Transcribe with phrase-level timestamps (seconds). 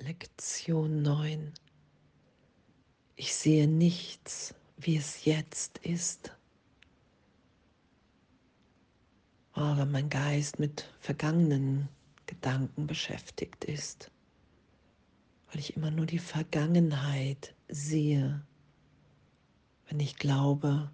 [0.00, 1.52] Lektion 9.
[3.16, 6.36] Ich sehe nichts, wie es jetzt ist.
[9.56, 11.88] Oh, wenn mein Geist mit vergangenen
[12.26, 14.12] Gedanken beschäftigt ist,
[15.50, 18.46] weil ich immer nur die Vergangenheit sehe,
[19.88, 20.92] wenn ich glaube,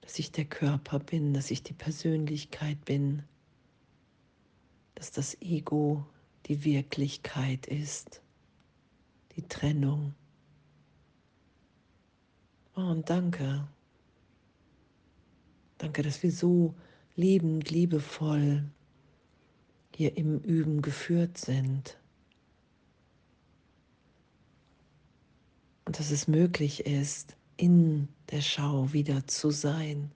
[0.00, 3.22] dass ich der Körper bin, dass ich die Persönlichkeit bin,
[4.96, 6.04] dass das Ego
[6.46, 8.22] die Wirklichkeit ist,
[9.36, 10.14] die Trennung.
[12.76, 13.66] Oh, und danke.
[15.78, 16.74] Danke, dass wir so
[17.16, 18.64] liebend, liebevoll
[19.94, 21.98] hier im Üben geführt sind.
[25.84, 30.10] Und dass es möglich ist, in der Schau wieder zu sein,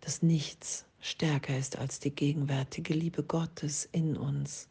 [0.00, 4.68] dass nichts stärker ist als die gegenwärtige Liebe Gottes in uns,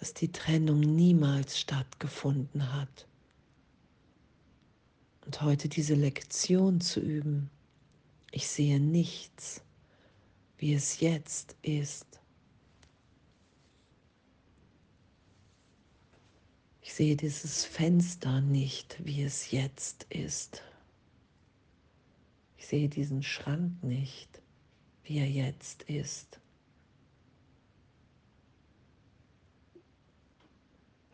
[0.00, 3.06] dass die Trennung niemals stattgefunden hat.
[5.26, 7.50] Und heute diese Lektion zu üben,
[8.32, 9.62] ich sehe nichts,
[10.56, 12.06] wie es jetzt ist.
[16.80, 20.62] Ich sehe dieses Fenster nicht, wie es jetzt ist.
[22.56, 24.40] Ich sehe diesen Schrank nicht,
[25.04, 26.39] wie er jetzt ist.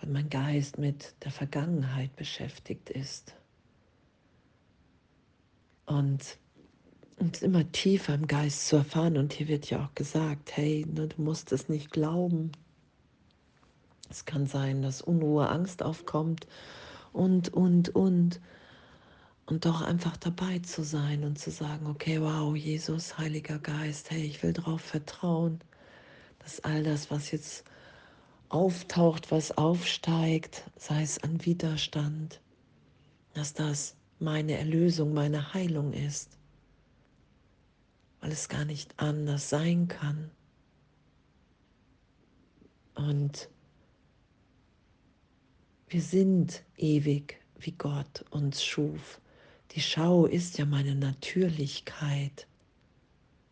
[0.07, 3.35] Weil mein Geist mit der Vergangenheit beschäftigt ist.
[5.85, 6.39] Und
[7.17, 9.17] es immer tiefer im Geist zu erfahren.
[9.17, 12.53] Und hier wird ja auch gesagt, hey, ne, du musst es nicht glauben.
[14.09, 16.47] Es kann sein, dass Unruhe, Angst aufkommt
[17.13, 18.41] und, und, und.
[19.47, 24.23] Und doch einfach dabei zu sein und zu sagen, okay, wow, Jesus, Heiliger Geist, hey,
[24.23, 25.61] ich will darauf vertrauen,
[26.41, 27.65] dass all das, was jetzt
[28.49, 32.41] auftaucht, was aufsteigt, sei es an Widerstand,
[33.35, 36.39] dass das meine Erlösung, meine Heilung ist,
[38.21, 40.31] weil es gar nicht anders sein kann.
[42.95, 43.51] Und
[45.89, 49.21] wir sind ewig, wie Gott uns schuf.
[49.73, 52.47] Die Schau ist ja meine Natürlichkeit.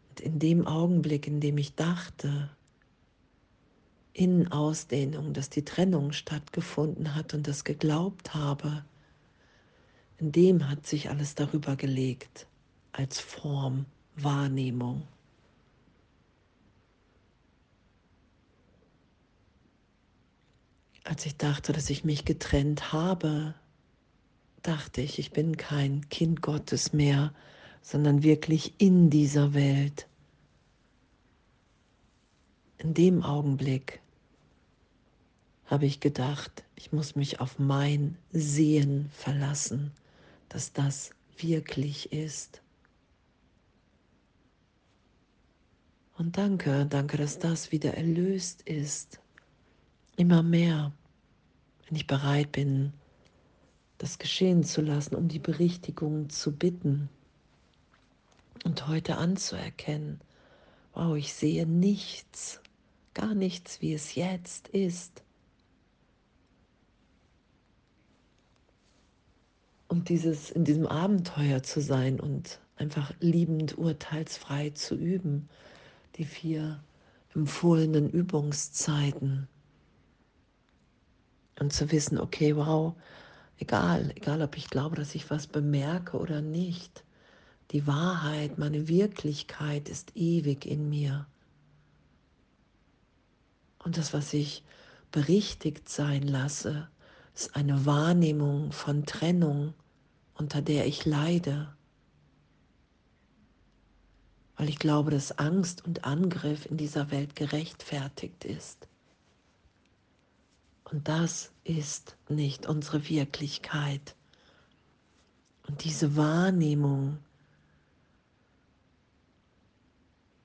[0.08, 2.50] Und in dem Augenblick, in dem ich dachte,
[4.14, 8.84] in Ausdehnung, dass die Trennung stattgefunden hat und das geglaubt habe,
[10.18, 12.46] in dem hat sich alles darüber gelegt
[12.92, 15.02] als Form, Wahrnehmung.
[21.02, 23.54] Als ich dachte, dass ich mich getrennt habe,
[24.62, 27.34] dachte ich, ich bin kein Kind Gottes mehr,
[27.82, 30.06] sondern wirklich in dieser Welt.
[32.78, 34.00] In dem Augenblick
[35.66, 39.92] habe ich gedacht, ich muss mich auf mein Sehen verlassen,
[40.48, 42.62] dass das wirklich ist.
[46.16, 49.20] Und danke, danke, dass das wieder erlöst ist
[50.16, 50.92] immer mehr,
[51.86, 52.92] wenn ich bereit bin,
[53.98, 57.08] das geschehen zu lassen, um die Berichtigung zu bitten
[58.64, 60.20] und heute anzuerkennen,
[60.94, 62.60] wow, ich sehe nichts,
[63.14, 65.23] gar nichts, wie es jetzt ist.
[69.94, 75.48] Und dieses in diesem Abenteuer zu sein und einfach liebend urteilsfrei zu üben,
[76.16, 76.82] die vier
[77.32, 79.46] empfohlenen Übungszeiten
[81.60, 82.94] und zu wissen, okay, wow,
[83.58, 87.04] egal, egal ob ich glaube, dass ich was bemerke oder nicht,
[87.70, 91.28] die Wahrheit, meine Wirklichkeit ist ewig in mir.
[93.78, 94.64] Und das, was ich
[95.12, 96.88] berichtigt sein lasse,
[97.32, 99.72] ist eine Wahrnehmung von Trennung,
[100.34, 101.74] unter der ich leide.
[104.56, 108.88] Weil ich glaube, dass Angst und Angriff in dieser Welt gerechtfertigt ist.
[110.84, 114.14] Und das ist nicht unsere Wirklichkeit.
[115.66, 117.18] Und diese Wahrnehmung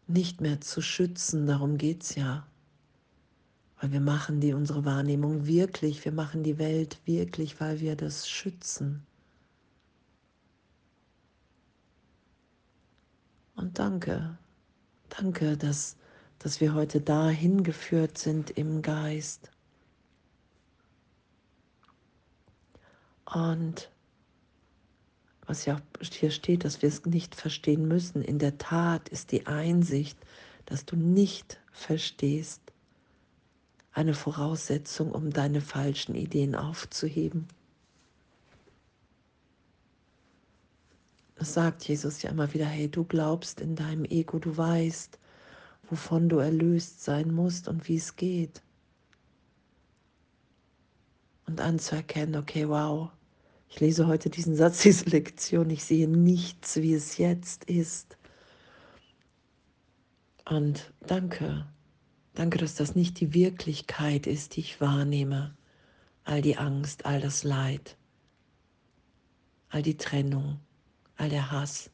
[0.07, 2.47] nicht mehr zu schützen, darum geht es ja.
[3.79, 8.27] Weil wir machen die unsere Wahrnehmung wirklich, wir machen die Welt wirklich, weil wir das
[8.27, 9.05] schützen.
[13.73, 14.37] Danke,
[15.09, 15.95] danke, dass,
[16.39, 19.51] dass wir heute dahin geführt sind im Geist.
[23.25, 23.91] Und
[25.45, 25.81] was ja
[26.11, 30.17] hier steht, dass wir es nicht verstehen müssen, in der Tat ist die Einsicht,
[30.65, 32.61] dass du nicht verstehst,
[33.91, 37.47] eine Voraussetzung, um deine falschen Ideen aufzuheben.
[41.39, 45.17] Das sagt Jesus ja immer wieder, hey, du glaubst in deinem Ego, du weißt,
[45.89, 48.61] wovon du erlöst sein musst und wie es geht.
[51.47, 53.09] Und anzuerkennen, okay, wow,
[53.69, 58.17] ich lese heute diesen Satz, diese Lektion, ich sehe nichts, wie es jetzt ist.
[60.43, 61.65] Und danke,
[62.33, 65.55] danke, dass das nicht die Wirklichkeit ist, die ich wahrnehme.
[66.25, 67.95] All die Angst, all das Leid,
[69.69, 70.59] all die Trennung,
[71.19, 71.89] all der Hass,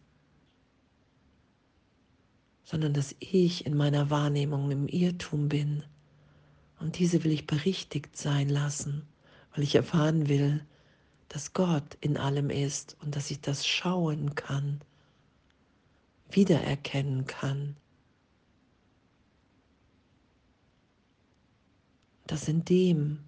[2.63, 5.83] sondern dass ich in meiner Wahrnehmung im Irrtum bin.
[6.79, 9.07] Und diese will ich berichtigt sein lassen,
[9.53, 10.65] weil ich erfahren will,
[11.29, 14.81] dass Gott in allem ist und dass ich das schauen kann,
[16.29, 17.75] wiedererkennen kann.
[22.27, 23.19] Dass in dem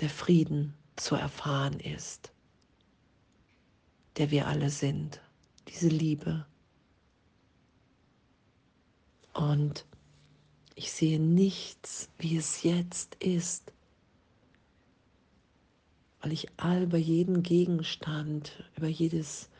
[0.00, 2.33] der Frieden zu erfahren ist
[4.16, 5.20] der wir alle sind,
[5.68, 6.46] diese Liebe.
[9.32, 9.84] Und
[10.76, 13.72] ich sehe nichts, wie es jetzt ist,
[16.20, 19.50] weil ich all bei jedem Gegenstand, über jedes,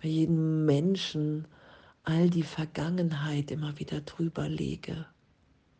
[0.00, 1.46] bei jedem Menschen,
[2.04, 5.06] all die Vergangenheit immer wieder drüber lege.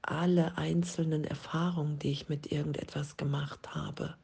[0.03, 4.15] Alle einzelnen Erfahrungen, die ich mit irgendetwas gemacht habe.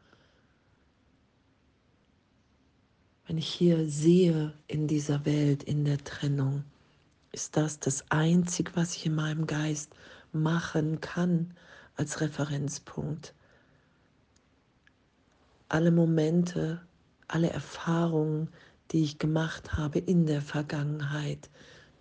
[3.32, 6.64] Wenn ich hier sehe in dieser Welt, in der Trennung,
[7.32, 9.94] ist das das Einzige, was ich in meinem Geist
[10.32, 11.54] machen kann
[11.96, 13.32] als Referenzpunkt.
[15.70, 16.82] Alle Momente,
[17.26, 18.50] alle Erfahrungen,
[18.90, 21.48] die ich gemacht habe in der Vergangenheit,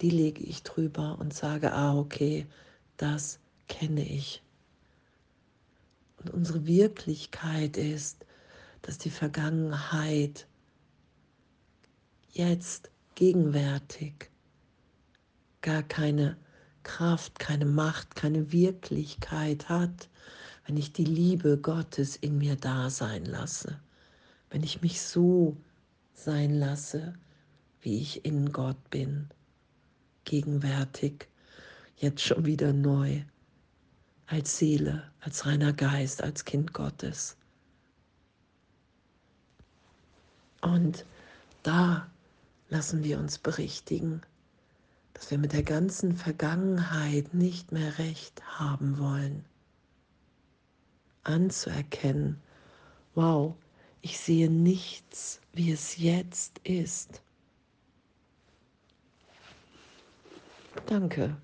[0.02, 2.46] die lege ich drüber und sage, ah okay,
[2.98, 3.40] das
[3.70, 4.44] kenne ich.
[6.18, 8.26] Und unsere Wirklichkeit ist,
[8.82, 10.46] dass die Vergangenheit
[12.32, 14.30] jetzt gegenwärtig
[15.62, 16.38] gar keine
[16.84, 20.10] Kraft, keine Macht, keine Wirklichkeit hat,
[20.66, 23.80] wenn ich die Liebe Gottes in mir da sein lasse,
[24.50, 25.58] wenn ich mich so
[26.14, 27.14] sein lasse,
[27.82, 29.30] wie ich in Gott bin,
[30.26, 31.28] gegenwärtig,
[31.98, 33.22] jetzt schon wieder neu,
[34.28, 37.36] als Seele, als reiner Geist, als Kind Gottes.
[40.62, 41.06] Und
[41.64, 42.11] da
[42.72, 44.22] lassen wir uns berichtigen,
[45.14, 49.46] dass wir mit der ganzen Vergangenheit nicht mehr recht haben wollen.
[51.24, 52.38] Anzuerkennen,
[53.14, 53.54] wow,
[54.02, 57.22] ich sehe nichts, wie es jetzt ist.
[60.88, 61.36] Danke,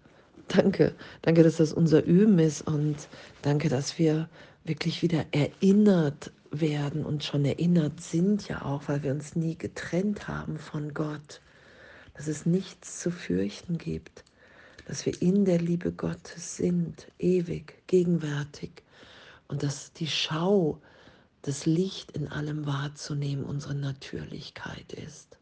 [0.47, 2.95] danke, danke, dass das unser Üben ist und
[3.41, 4.30] danke, dass wir
[4.63, 10.27] wirklich wieder erinnert werden und schon erinnert sind ja auch, weil wir uns nie getrennt
[10.27, 11.41] haben von Gott,
[12.13, 14.23] dass es nichts zu fürchten gibt,
[14.85, 18.83] dass wir in der Liebe Gottes sind, ewig, gegenwärtig.
[19.47, 20.81] Und dass die Schau,
[21.41, 25.38] das Licht in allem wahrzunehmen, unsere Natürlichkeit ist.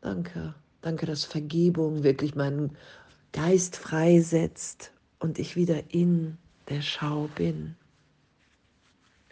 [0.00, 2.76] Danke, danke, dass Vergebung wirklich meinen
[3.32, 6.38] Geist freisetzt und ich wieder in
[6.68, 7.76] der Schau bin